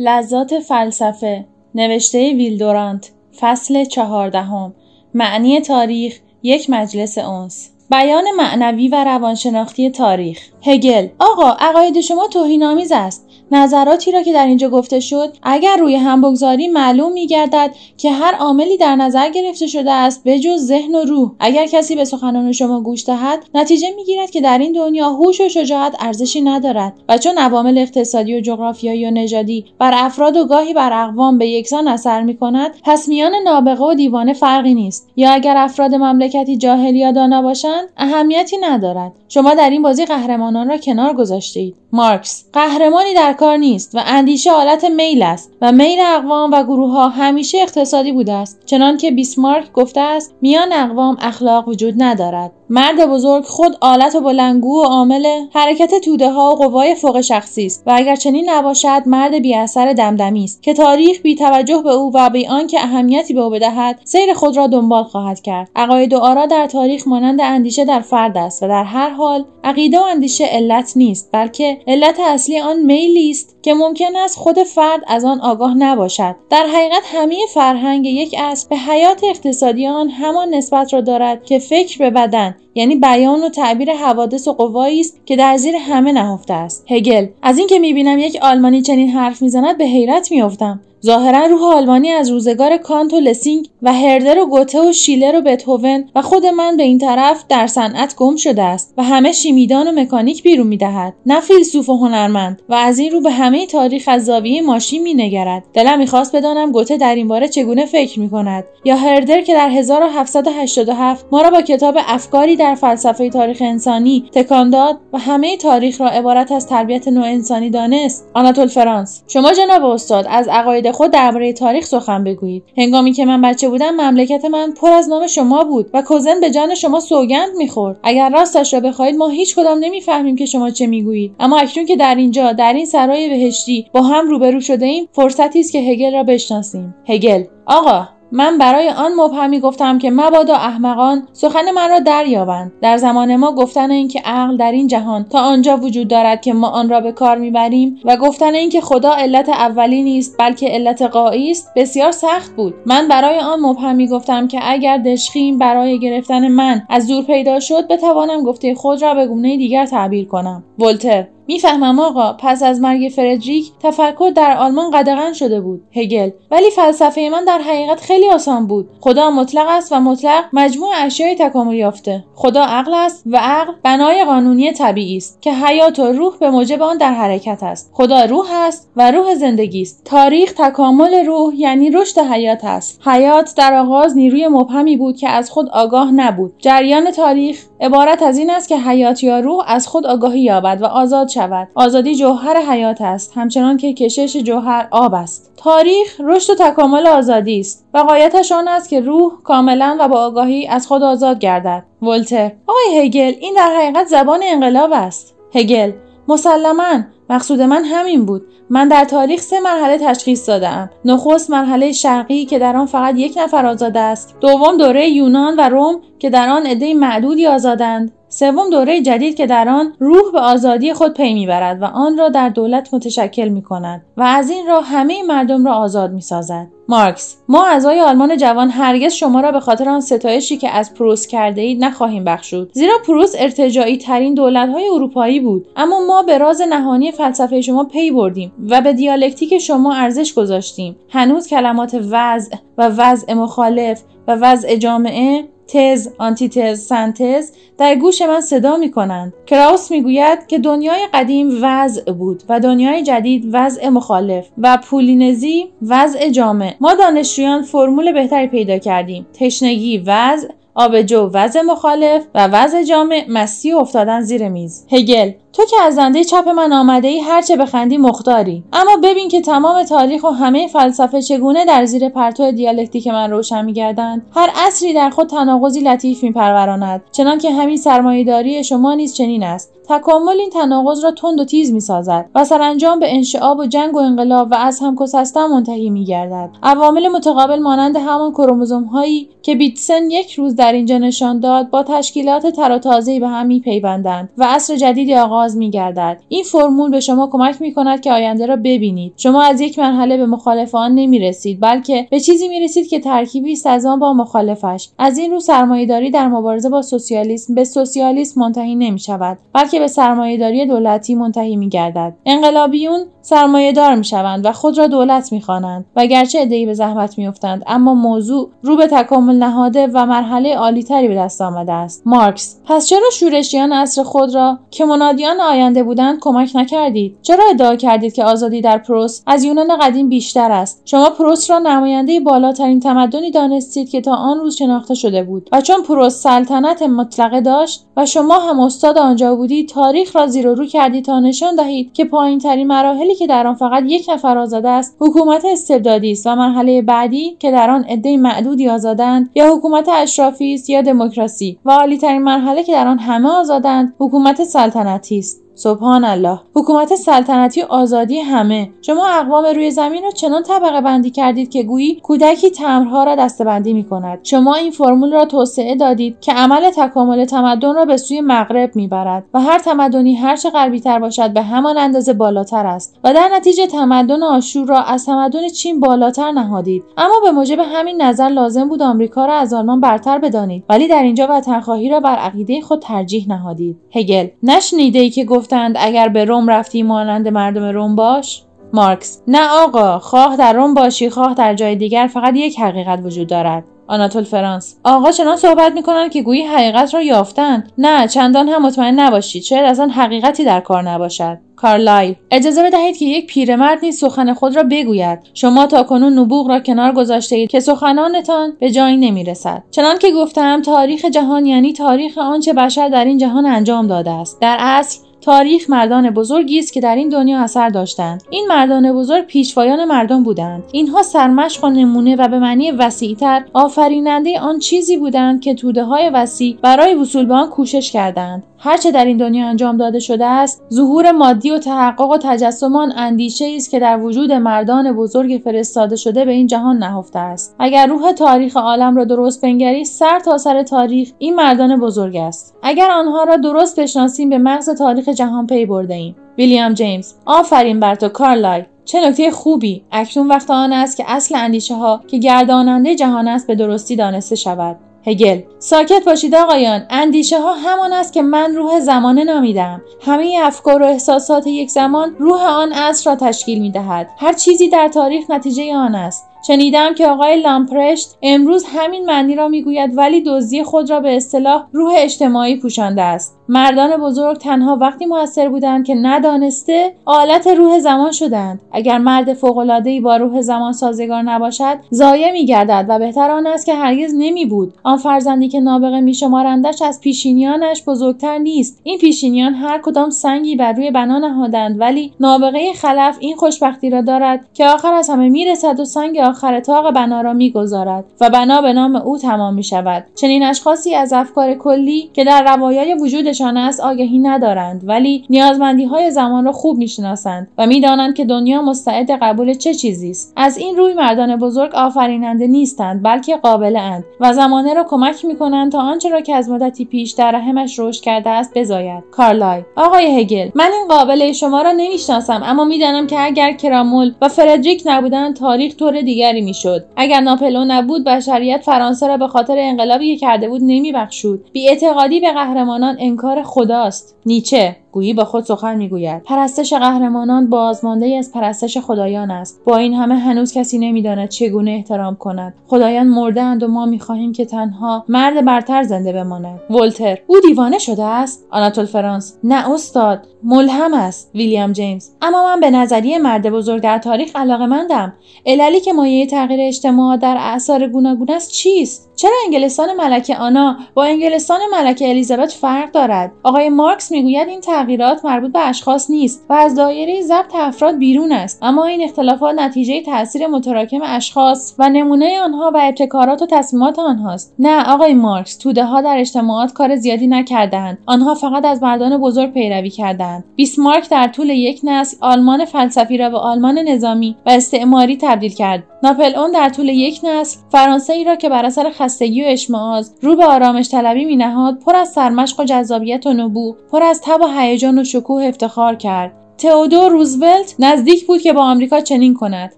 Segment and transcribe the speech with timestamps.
[0.00, 1.44] لذات فلسفه
[1.74, 3.10] نوشته ویلدورانت
[3.40, 4.74] فصل چهاردهم
[5.14, 10.38] معنی تاریخ یک مجلس اونس بیان معنوی و روانشناختی تاریخ.
[10.62, 13.28] هگل آقا عقاید شما توهینآمیز است.
[13.52, 18.34] نظراتی را که در اینجا گفته شد اگر روی هم بگذاری معلوم میگردد که هر
[18.34, 21.30] عاملی در نظر گرفته شده است به جز ذهن و روح.
[21.40, 25.48] اگر کسی به سخنان شما گوش دهد نتیجه می‌گیرد که در این دنیا هوش و
[25.48, 26.92] شجاعت ارزشی ندارد.
[27.08, 31.48] و چون عوامل اقتصادی و جغرافیایی و نژادی بر افراد و گاهی بر اقوام به
[31.48, 35.08] یکسان اثر می کند پس میان نابغه و دیوانه فرقی نیست.
[35.16, 39.12] یا اگر افراد مملکتی جاهل یا دانا باشند اهمیتی ندارد.
[39.28, 44.02] شما در این بازی قهرمانان را کنار گذاشته اید مارکس قهرمانی در کار نیست و
[44.06, 48.62] اندیشه حالت میل است و میل اقوام و گروه ها همیشه اقتصادی بوده است.
[48.66, 52.52] چنانکه بیسمارک گفته است میان اقوام اخلاق وجود ندارد.
[52.70, 57.66] مرد بزرگ خود آلت و بلنگو و عامل حرکت توده ها و قوای فوق شخصی
[57.66, 61.90] است و اگر چنین نباشد مرد بی اثر دمدمی است که تاریخ بی توجه به
[61.90, 65.70] او و بی آنکه اهمیتی به او بدهد سیر خود را دنبال خواهد کرد.
[65.76, 69.98] عقاید و آرا در تاریخ مانند اندیشه در فرد است و در هر حال عقیده
[69.98, 75.00] و اندیشه علت نیست بلکه علت اصلی آن میلی است که ممکن است خود فرد
[75.06, 76.36] از آن آگاه نباشد.
[76.50, 81.58] در حقیقت همه فرهنگ یک اصل به حیات اقتصادی آن همان نسبت را دارد که
[81.58, 86.12] فکر به بدن یعنی بیان و تعبیر حوادث و قوایی است که در زیر همه
[86.12, 86.84] نهفته است.
[86.90, 90.80] هگل از اینکه می‌بینم یک آلمانی چنین حرف می‌زند به حیرت میافتم.
[91.06, 95.40] ظاهرا روح آلمانی از روزگار کانت و لسینگ و هردر و گوته و شیلر و
[95.40, 99.88] بتهوون و خود من به این طرف در صنعت گم شده است و همه شیمیدان
[99.88, 101.14] و مکانیک بیرون می‌دهد.
[101.26, 105.64] نه فیلسوف و هنرمند و از این رو به همه تاریخ از زاویه ماشین مینگرد.
[105.74, 108.64] دلم می‌خواست بدانم گوته در این باره چگونه فکر می‌کند.
[108.84, 114.70] یا هردر که در 1787 ما را با کتاب افکاری در فلسفه تاریخ انسانی تکان
[114.70, 118.30] داد و همه تاریخ را عبارت از تربیت نوع انسانی دانست.
[118.34, 119.22] آناتول فرانس.
[119.28, 122.64] شما جناب استاد از عقاید خود درباره تاریخ سخن بگویید.
[122.78, 126.50] هنگامی که من بچه بودم مملکت من پر از نام شما بود و کوزن به
[126.50, 128.00] جان شما سوگند می‌خورد.
[128.02, 131.34] اگر راستش را بخواهید ما هیچ کدام نمی‌فهمیم که شما چه می‌گویید.
[131.40, 135.60] اما اکنون که در اینجا در این سرای بهشتی با هم روبرو شده ایم فرصتی
[135.60, 136.94] است که هگل را بشناسیم.
[137.08, 137.44] هگل.
[137.66, 138.17] آقا!
[138.32, 142.72] من برای آن مبهمی گفتم که مبادا احمقان سخن من را دریابند.
[142.82, 146.68] در زمان ما گفتن اینکه عقل در این جهان تا آنجا وجود دارد که ما
[146.68, 151.50] آن را به کار می‌بریم و گفتن اینکه خدا علت اولی نیست بلکه علت قایی
[151.50, 152.74] است بسیار سخت بود.
[152.86, 157.88] من برای آن مبهمی گفتم که اگر دشخیم برای گرفتن من از دور پیدا شد
[157.88, 160.64] بتوانم گفته خود را به گونه دیگر تعبیر کنم.
[160.78, 166.30] ولتر می‌فهمم آقا پس از مرگ فردریک تفکر در آلمان قدغن شده بود هگل.
[166.50, 168.88] ولی فلسفه من در حقیقت خیلی آسان بود.
[169.00, 172.24] خدا مطلق است و مطلق مجموع اشیای تکامل یافته.
[172.34, 176.82] خدا عقل است و عقل بنای قانونی طبیعی است که حیات و روح به موجب
[176.82, 177.90] آن در حرکت است.
[177.94, 180.04] خدا روح است و روح زندگی است.
[180.04, 183.00] تاریخ تکامل روح یعنی رشد حیات است.
[183.06, 186.52] حیات در آغاز نیروی مبهمی بود که از خود آگاه نبود.
[186.58, 190.84] جریان تاریخ عبارت از این است که حیات یا روح از خود آگاهی یابد و
[190.84, 193.32] آزاد شود آزادی جوهر حیات است.
[193.36, 195.52] همچنان که کشش جوهر آب است.
[195.56, 197.86] تاریخ رشد و تکامل آزادی است.
[197.94, 201.84] و قایتش آن است که روح کاملا و با آگاهی از خود آزاد گردد.
[202.02, 202.52] ولتر.
[202.66, 205.34] آقای هگل این در حقیقت زبان انقلاب است.
[205.54, 205.92] هگل
[206.28, 207.00] مسلما.
[207.30, 208.42] مقصود من همین بود.
[208.70, 213.34] من در تاریخ سه مرحله تشخیص دادم نخست مرحله شرقی که در آن فقط یک
[213.36, 214.36] نفر آزاد است.
[214.40, 218.12] دوم دوره یونان و روم که در آن عده معدودی آزادند.
[218.28, 222.28] سوم دوره جدید که در آن روح به آزادی خود پی می‌برد و آن را
[222.28, 226.66] در دولت متشکل می کند و از این راه همه مردم را آزاد می سازد.
[226.88, 231.26] مارکس ما اعضای آلمان جوان هرگز شما را به خاطر آن ستایشی که از پروس
[231.26, 232.70] کرده اید نخواهیم بخشود.
[232.72, 235.68] زیرا پروس ارتجاعی ترین دولت های اروپایی بود.
[235.76, 240.96] اما ما به راز نهانی فلسفه شما پی بردیم و به دیالکتیک شما ارزش گذاشتیم.
[241.08, 248.40] هنوز کلمات وضع و وضع مخالف و وضع جامعه تز، آنتی‌تز، سنتز در گوش من
[248.40, 249.32] صدا می کنند.
[249.46, 255.68] کراوس می گوید که دنیای قدیم وضع بود و دنیای جدید وضع مخالف و پولینزی
[255.82, 256.74] وضع جامع.
[256.80, 259.26] ما دانشجویان فرمول بهتری پیدا کردیم.
[259.34, 260.48] تشنگی وضع
[260.78, 264.86] آبجو وضع مخالف و وضع جامع مستی افتادن زیر میز.
[264.92, 268.64] هگل تو که از جناح چپ من آمده ای هرچه بخندی مختاری.
[268.72, 273.64] اما ببین که تمام تاریخ و همه فلسفه چگونه در زیر پرتو دیالکتیک من روشن
[273.64, 274.26] میگردند.
[274.34, 277.02] هر عصری در خود تناقضی لطیف میپروراند.
[277.12, 279.77] چنانکه همین سرمایهداری شما نیز چنین است.
[279.88, 283.98] تکامل این تناقض را تند و تیز می‌سازد و سرانجام به انشعاب و جنگ و
[283.98, 286.50] انقلاب و از هم هستن منتهی میگردد.
[286.62, 291.82] عوامل متقابل مانند همان کروموزوم هایی که بیتسن یک روز در اینجا نشان داد با
[291.82, 292.78] تشکیلات تر
[293.20, 296.20] به هم میپیوندند و عصر جدیدی آغاز میگردد.
[296.28, 299.12] این فرمول به شما کمک می‌کند که آینده را ببینید.
[299.16, 303.66] شما از یک مرحله به مخالف آن نمی‌رسید بلکه به چیزی می‌رسید که ترکیبی است
[303.66, 304.88] از آن با مخالفش.
[304.98, 309.88] از این رو سرمایهداری در مبارزه با سوسیالیسم به سوسیالیسم منتهی نمی شود بلکه به
[309.88, 315.84] سرمایهداری دولتی منتهی می گردد انقلابیون سرمایهدار می شوند و خود را دولت می خوانند
[315.96, 321.08] و گرچه ادهی به زحمت میافتند اما موضوع رو به تکامل نهاده و مرحله عالیتری
[321.08, 322.02] به دست آمده است.
[322.06, 327.76] مارکس پس چرا شورشیان عصر خود را که منادیان آینده بودند کمک نکردید؟ چرا ادعا
[327.76, 332.80] کردید که آزادی در پروس از یونان قدیم بیشتر است؟ شما پروس را نماینده بالاترین
[332.80, 337.86] تمدنی دانستید که تا آن روز شناخته شده بود و چون پروس سلطنت مطلقه داشت
[337.96, 341.92] و شما هم استاد آنجا بودید تاریخ را زیر و رو کردید تا نشان دهید
[341.92, 346.26] که پایین ترین مراحلی که در آن فقط یک نفر آزاده است حکومت استبدادی است
[346.26, 351.58] و مرحله بعدی که در آن عده معدودی آزادند یا حکومت اشرافی است یا دموکراسی.
[351.64, 355.47] و عالیترین مرحله که در آن همه آزادند حکومت سلطنتی است.
[355.58, 358.70] سبحان الله حکومت سلطنتی آزادی همه.
[358.82, 363.72] شما اقوام روی زمین را چنان طبقه بندی کردید که گویی کودکی تمرها را دستبندی
[363.72, 364.18] می کند.
[364.22, 369.24] شما این فرمول را توسعه دادید که عمل تکامل تمدن را به سوی مغرب می‌برد
[369.34, 373.66] و هر تمدنی هرچه غربی تر باشد به همان اندازه بالاتر است و در نتیجه
[373.66, 376.84] تمدن آشور را از تمدن چین بالاتر نهادید.
[376.96, 380.64] اما به موجب همین نظر لازم بود آمریکا را از آلمان برتر بدانید.
[380.68, 383.76] ولی در اینجا وطنخواهی را بر عقیده خود ترجیح نهادید.
[383.94, 388.42] هگل نشنیده ای که گفت گفتند اگر به روم رفتی مانند مردم روم باش.
[388.72, 393.28] مارکس نه آقا خواه در روم باشی خواه در جای دیگر فقط یک حقیقت وجود
[393.28, 393.64] دارد.
[393.86, 397.72] آناتول فرانس آقا چنان صحبت می‌کنند که گویی حقیقت را یافتند.
[397.78, 401.38] نه چندان هم مطمئن نباشید شاید اصلا حقیقتی در کار نباشد.
[401.56, 405.18] کارلایل اجازه بدهید که یک پیرمرد نیز سخن خود را بگوید.
[405.34, 409.62] شما تا کنون نبوغ را کنار گذاشته اید که سخنانتان به جایی نمی‌رسد.
[409.70, 414.40] چنان که گفتم تاریخ جهان یعنی تاریخ آنچه بشر در این جهان انجام داده است.
[414.40, 418.22] در اصل تاریخ مردان بزرگی است که در این دنیا اثر داشتند.
[418.30, 420.64] این مردان بزرگ پیشوایان مردم بودند.
[420.72, 426.10] اینها سرمشق و نمونه و به معنی وسیعتر آفریننده آن چیزی بودند که توده های
[426.10, 428.42] وسیع برای وصول به آن کوشش کردند.
[428.60, 432.92] هرچه در این دنیا انجام داده شده است ظهور مادی و تحقق و تجسم آن
[432.96, 437.56] اندیشه است که در وجود مردان بزرگ فرستاده شده به این جهان نهفته است.
[437.58, 442.56] اگر روح تاریخ عالم را درست بنگری سر تا سر تاریخ این مردان بزرگ است.
[442.62, 446.16] اگر آنها را درست بشناسیم به مغز تاریخ جهان پی برده ایم.
[446.38, 449.84] ویلیام جیمز آفرین بر تو کارلای چه نکته خوبی.
[449.92, 454.36] اکنون وقت آن است که اصل اندیشه ها که گرداننده جهان است به درستی دانسته
[454.36, 454.76] شود.
[455.06, 455.40] هگل.
[455.58, 456.86] ساکت باشید آقایان.
[456.90, 459.82] اندیشه ها همان است که من روح زمانه نامیدم.
[460.02, 464.68] همه افکار و احساسات یک زمان روح آن عصر را تشکیل می دهد هر چیزی
[464.68, 466.28] در تاریخ نتیجه آن است.
[466.46, 471.66] شنیدم که آقای لامپرشت امروز همین معنی را می‌گوید ولی دزدی خود را به اصطلاح
[471.72, 473.37] روح اجتماعی پوشانده است.
[473.50, 478.60] مردان بزرگ تنها وقتی موثر بودند که ندانسته آلت روح زمان شدند.
[478.72, 483.74] اگر مرد فوقالعادهای با روح زمان سازگار نباشد ضایع میگردد و بهتر آن است که
[483.74, 488.80] هرگز نمی بود آن فرزندی که نابغه میشمارندش از پیشینیانش بزرگتر نیست.
[488.82, 494.00] این پیشینیان هر کدام سنگی بر روی بنا نهادند ولی نابغه خلف این خوشبختی را
[494.00, 498.60] دارد که آخر از همه می‌رسد و سنگ آخر تاق بنا را می‌گذارد و بنا
[498.60, 502.94] به نام او تمام می شود چنین اشخاصی از افکار کلی که در روایای
[503.38, 508.62] وجودشان است آگهی ندارند ولی نیازمندی های زمان را خوب می‌شناسند و می‌دانند که دنیا
[508.62, 510.32] مستعد قبول چه چیزی است.
[510.36, 515.36] از این روی مردان بزرگ آفریننده نیستند بلکه قابل اند و زمانه را کمک می
[515.36, 519.04] کنند تا آنچه را که از مدتی پیش در رحمش رشد کرده است بزاید.
[519.10, 524.28] کارلای آقای هگل من این قابله شما را نمی‌شناسم اما می‌دانم که اگر کرامول و
[524.28, 526.84] فردریک نبودند تاریخ طور دیگر دیگری می‌شد.
[526.96, 531.44] اگر ناپلئون نبود بشریت فرانسه را به خاطر انقلابی کرده بود نمیبخشود.
[531.52, 534.16] بیاعتقادی به قهرمانان انکار خداست.
[534.26, 534.76] نیچه.
[534.92, 536.22] گویی با خود سخن می‌گوید.
[536.22, 539.60] پرستش قهرمانان بازمانده از پرستش خدایان است.
[539.64, 542.54] با این همه هنوز کسی نمی‌داند چگونه احترام کند.
[542.66, 546.60] خدایان مردهاند و ما می‌خواهیم که تنها مرد برتر زنده بماند.
[546.70, 552.08] ولتر او دیوانه شده است؟ آناتول فرانس نه استاد ملهم است ویلیام جیمز.
[552.22, 555.12] اما من به نظریه مرد بزرگ در تاریخ علاقه مندم
[555.46, 561.04] عللی که مایه تغییر اجتماع در اعثار گوناگون است چیست؟ چرا انگلستان ملکه آنا با
[561.04, 566.52] انگلستان ملکه الیزابت فرق دارد؟ آقای مارکس می‌گوید این تغییرات مربوط به اشخاص نیست و
[566.52, 568.58] از دایره ضبط افراد بیرون است.
[568.62, 574.54] اما این اختلافات نتیجه تاثیر متراکم اشخاص و نمونه آنها و ابتکارات و تصمیمات آنهاست.
[574.58, 579.52] نه آقای مارکس توده ها در اجتماعات کار زیادی نکردند آنها فقط از مردان بزرگ
[579.52, 585.16] پیروی کردند بیسمارک در طول یک نسل آلمان فلسفی را به آلمان نظامی و استعماری
[585.16, 585.84] تبدیل کرد.
[586.02, 590.14] ناپل اون در طول یک نسل فرانسه ای را که بر اثر خستگی و اشمعاز
[590.22, 594.40] رو به آرامش طلبی مینهاد پر از سرمشق و جذابیت و نبوغ پر از تب
[594.40, 596.47] و هیجان و شکوه افتخار کرد.
[596.58, 599.74] تئودور روزولت نزدیک بود که با آمریکا چنین کند.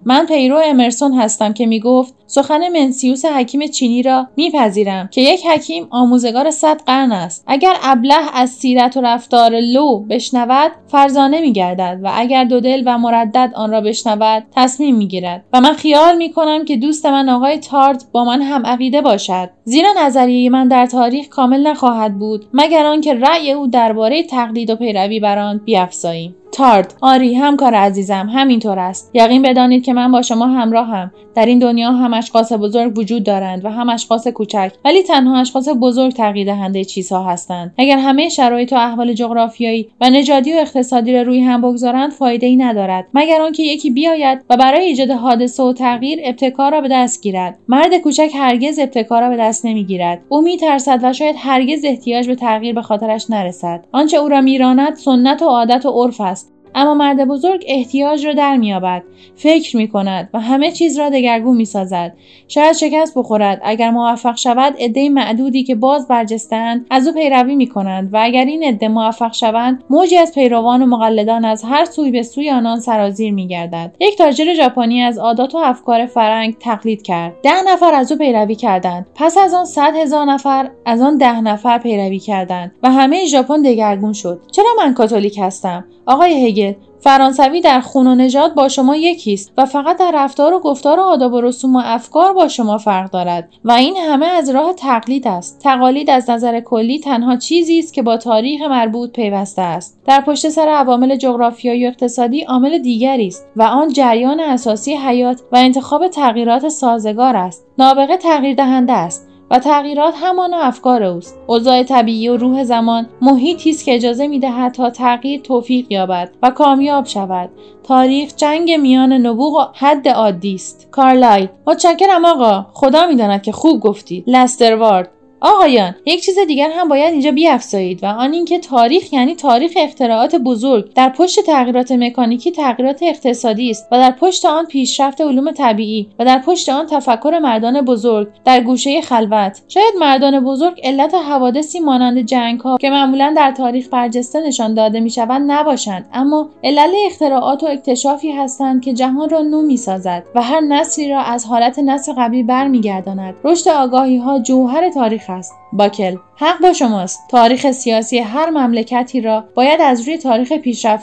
[0.05, 5.87] من پیرو امرسون هستم که می‌گفت سخن منسیوس حکیم چینی را میپذیرم که یک حکیم
[5.89, 7.43] آموزگار صد قرن است.
[7.47, 12.97] اگر ابله از سیرت و رفتار لو بشنود فرزانه میگردد و اگر دو دل و
[12.97, 15.43] مردد آن را بشنود تصمیم می‌گیرد.
[15.53, 19.49] و من خیال می‌کنم که دوست من آقای تارت با من هم عقیده باشد.
[19.63, 24.75] زیرا نظریه من در تاریخ کامل نخواهد بود مگر آنکه رأی او درباره تقلید و
[24.75, 26.35] پیروی بر آن بیافزاییم.
[26.51, 29.11] تارد آری همکار عزیزم همینطور است.
[29.13, 31.11] یقین بدانید که من با شما همراهم.
[31.35, 35.69] در این دنیا هم اشخاص بزرگ وجود دارند و هم اشخاص کوچک ولی تنها اشخاص
[35.81, 37.73] بزرگ تغییر دهنده چیزها هستند.
[37.77, 42.47] اگر همه شرایط و احوال جغرافیایی و نژادی و اقتصادی را روی هم بگذارند فایده
[42.47, 43.07] ای ندارد.
[43.13, 47.57] مگر آنکه یکی بیاید و برای ایجاد حادثه و تغییر ابتکار را به دست گیرد.
[47.67, 50.21] مرد کوچک هرگز ابتکار را به دست نمی‌گیرد.
[50.29, 53.85] او میترسد و شاید هرگز احتیاج به تغییر به خاطرش نرسد.
[53.91, 56.40] آنچه او را میراند سنت و عادت و عرف است.
[56.75, 59.03] اما مرد بزرگ احتیاج را در میابد
[59.35, 62.13] فکر می کند و همه چیز را دگرگون می سازد
[62.47, 63.61] شاید شکست بخورد.
[63.63, 68.45] اگر موفق شود عده معدودی که باز برجستند از او پیروی می کنند و اگر
[68.45, 72.79] این عده موفق شوند موجی از پیروان و مقلدان از هر سوی به سوی آنان
[72.79, 77.33] سرازیر می گردد یک تاجر ژاپنی از عادات و افکار فرنگ تقلید کرد.
[77.43, 79.05] ده نفر از او پیروی کردند.
[79.15, 83.61] پس از آن صد هزار نفر از آن ده نفر پیروی کردند و همه ژاپن
[83.61, 84.41] دگرگون شد.
[84.51, 86.60] چرا من کاتولیک هستم؟ آقای هگل
[87.03, 90.99] فرانسوی در خون و نژاد با شما یکی است و فقط در رفتار و گفتار
[90.99, 94.73] و آداب و رسوم و افکار با شما فرق دارد و این همه از راه
[94.73, 95.59] تقلید است.
[95.59, 99.99] تقالید از نظر کلی تنها چیزی است که با تاریخ مربوط پیوسته است.
[100.05, 105.41] در پشت سر عوامل جغرافیایی و اقتصادی عامل دیگری است و آن جریان اساسی حیات
[105.51, 107.65] و انتخاب تغییرات سازگار است.
[107.77, 109.30] نابغه تغییر دهنده است.
[109.51, 111.39] و تغییرات همان افکار اوست.
[111.47, 116.49] اوضاع طبیعی و روح زمان محیطی است که اجازه می‌دهد تا تغییر توفیق یابد و
[116.49, 117.49] کامیاب شود.
[117.83, 120.87] تاریخ جنگ میان نبوغ و حد عادی است.
[120.91, 122.65] کارلای متشکرم آقا.
[122.73, 124.23] خدا می‌داند که خوب گفتی.
[124.27, 125.09] لستروارد.
[125.43, 130.35] آقایان یک چیز دیگر هم باید اینجا بیافزایید و آن اینکه تاریخ یعنی تاریخ اختراعات
[130.35, 136.07] بزرگ در پشت تغییرات مکانیکی تغییرات اقتصادی است و در پشت آن پیشرفت علوم طبیعی
[136.19, 139.61] و در پشت آن تفکر مردان بزرگ در گوشه خلوت.
[139.67, 144.99] شاید مردان بزرگ علت حوادثی مانند جنگ ها که معمولا در تاریخ برجسته نشان داده
[144.99, 150.23] می شوند نباشند اما علل اختراعات و اکتشافی هستند که جهان را نو می سازد
[150.35, 153.35] و هر نسلی را از حالت نسل قبلی برمیگرداند.
[153.43, 157.19] رشد آگاهی ها جوهر تاریخ است باکل حق با شماست.
[157.29, 160.51] تاریخ سیاسی هر مملکتی را باید از روی تاریخ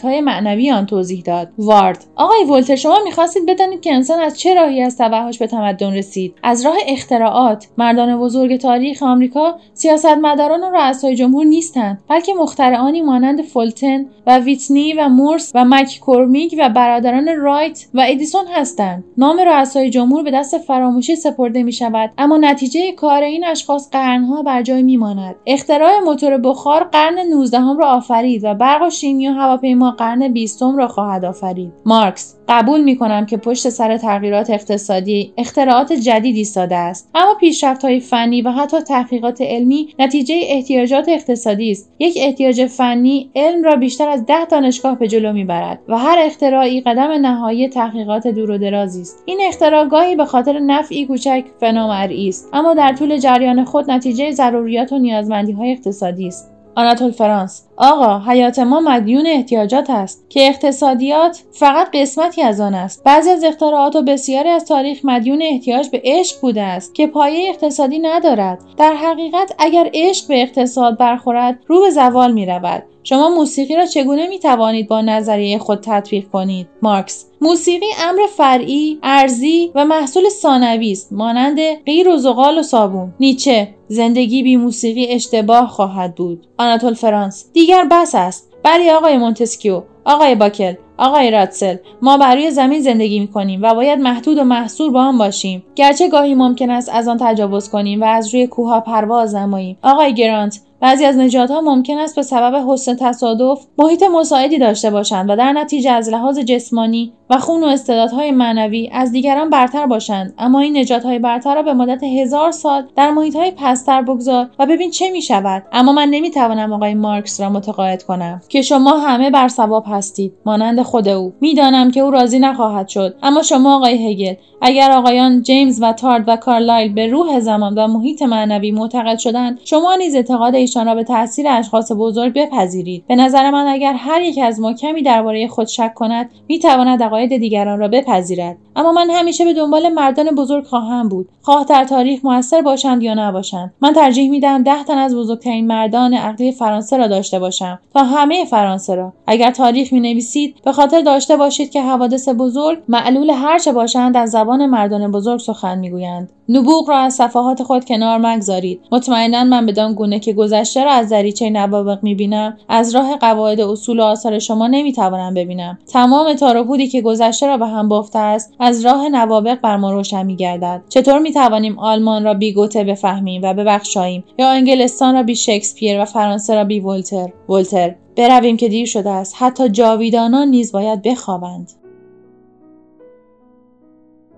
[0.03, 1.49] های معنوی آن توضیح داد.
[1.59, 5.95] وارد آقای ولتر شما می‌خواستید بدانید که انسان از چه راهی از توحش به تمدن
[5.95, 7.67] رسید؟ از راه اختراعات.
[7.79, 14.93] مردان بزرگ تاریخ آمریکا سیاستمداران و رؤسای جمهور نیستند بلکه مخترعانی مانند فولتن و ویتنی
[14.93, 19.05] و مورس و مک کورمیک و برادران رایت و ادیسون هستند.
[19.17, 24.43] نام رؤسای جمهور به دست فراموشی سپرده می شود اما نتیجه کار این اشخاص قرنها
[24.43, 25.37] بر جای میماند.
[25.47, 30.63] اختراع موتور بخار قرن 19 را آفرید و برق و شیمی و هواپیما قرن 20
[30.63, 31.73] را خواهد آفرید.
[31.87, 37.11] مارکس قبول می کنم که پشت سر تغییرات اقتصادی اختراعات جدید ایستاده است.
[37.15, 41.93] اما پیشرفت های فنی و حتی تحقیقات علمی نتیجه احتیاجات اقتصادی است.
[41.99, 46.81] یک احتیاج فنی علم را بیشتر از ده دانشگاه به جلو می‌برد و هر اختراعی
[46.81, 49.23] قدم نهایی تحقیقات دور و درازی است.
[49.27, 52.49] این اختراع گاهی به خاطر نفعی کوچک فنامرئی است.
[52.53, 56.51] اما در طول جریان خود نتیجه ضروریات و نیازمندی های اقتصادی است.
[56.75, 63.05] آناتول فرانس آقا حیات ما مدیون احتیاجات است که اقتصادیات فقط قسمتی از آن است.
[63.05, 67.49] بعضی از اختراعات و بسیاری از تاریخ مدیون احتیاج به عشق بوده است که پایه
[67.49, 68.59] اقتصادی ندارد.
[68.77, 73.87] در حقیقت اگر عشق به اقتصاد برخورد رو به زوال می رود شما موسیقی را
[73.87, 77.25] چگونه می توانید با نظریه خود تطبیق کنید؟ مارکس.
[77.41, 83.15] موسیقی امر فرعی ارزی و محصول ثانوی است مانند غیر و زغال و صابون.
[83.21, 86.47] نیچه زندگی بی موسیقی اشتباه خواهد بود.
[86.59, 87.51] آناتول فرانس.
[87.53, 88.49] دیگر بس است.
[88.63, 93.75] بلی آقای مونتسکیو آقای باکل آقای راتسل ما بر روی زمین زندگی می کنیم و
[93.75, 95.65] باید محدود و محصور با آن باشیم.
[95.75, 99.79] گرچه گاهی ممکن است از آن تجاوز کنیم و از روی کوهها پرواز نماییم.
[99.83, 105.31] آقای گرانت بعضی از نژادها ممکن است به سبب حسن تصادف محیط مساعدی داشته باشند
[105.31, 110.35] و در نتیجه از لحاظ جسمانی و خون و استعدادهای معنوی از دیگران برتر باشند.
[110.39, 114.91] اما این نژادهای برتر را به مدت هزار سال در محیطهای پستر بگذار و ببین
[114.91, 119.49] چه می شود اما من نمی‌توانم آقای مارکس را متقاعد کنم که شما همه بر
[119.49, 121.33] ثواب هستید مانند خود او.
[121.41, 123.17] می‌دانم که او راضی نخواهد شد.
[123.23, 127.87] اما شما آقای هگل اگر آقایان جیمز و تارد و کارلایل به روح زمان و
[127.87, 133.05] محیط معنوی معتقد شدند شما نیز اعتقاد ایشان را به تاثیر اشخاص بزرگ بپذیرید.
[133.07, 137.37] به نظر من اگر هر یک از ما کمی درباره خود شک کند می‌تواند عقاید
[137.37, 138.57] دیگران را بپذیرد.
[138.77, 141.29] اما من همیشه به دنبال مردان بزرگ خواهم بود.
[141.43, 143.75] خواه در تاریخ موثر باشند یا نباشند.
[143.81, 147.79] من ترجیح می‌دهم ده تن از بزرگترین مردان عقلی فرانسه را داشته باشم.
[147.95, 149.13] تا همه فرانسه را.
[149.27, 154.31] اگر تاریخ می نویسید به خاطر داشته باشید که حوادث بزرگ معلول هرچه باشند از
[154.31, 156.33] زبان مردان بزرگ سخن می‌گویند.
[156.49, 158.81] نبوغ را از صفحات خود کنار مگذارید.
[158.93, 162.57] مطمئنا من بدان گونه که گذشته را از دریچه نوابغ می‌بینم.
[162.69, 165.79] از راه قواعد اصول و آثار شما نمی‌توانم ببینم.
[165.93, 170.27] تمام تاروپودی که گذشته را به هم بافته است از راه نوابغ بر ما روشن
[170.27, 170.83] میگردد.
[170.89, 176.05] چطور می‌توانیم آلمان را بی گوته بفهمیم و ببخشاییم؟ یا انگلستان را بی شکسپیر و
[176.05, 177.95] فرانسه را بی ولتر؟ ولتر.
[178.17, 179.35] برویم که دیر شده است.
[179.39, 181.73] حتی جاویدانان نیز باید بخوابند.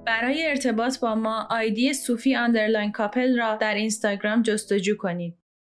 [0.06, 5.39] برای ارتباط با ما آیدی sophie underline couple را در اینستاگرام جستجو کنید.